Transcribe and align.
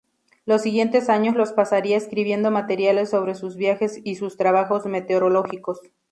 Los 0.47 0.63
siguientes 0.63 1.09
años 1.09 1.35
los 1.35 1.51
pasaría 1.53 1.95
escribiendo 1.95 2.49
materiales 2.49 3.11
sobre 3.11 3.35
sus 3.35 3.55
viajes 3.55 4.01
y 4.03 4.15
sus 4.15 4.35
trabajos 4.35 4.87
meteorológicos. 4.87 5.79